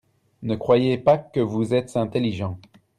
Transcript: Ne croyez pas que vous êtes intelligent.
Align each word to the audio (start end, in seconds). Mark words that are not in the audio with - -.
Ne 0.41 0.55
croyez 0.55 0.97
pas 0.97 1.19
que 1.19 1.39
vous 1.41 1.75
êtes 1.75 1.95
intelligent. 1.95 2.57